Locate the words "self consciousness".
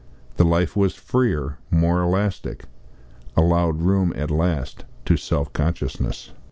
5.15-6.31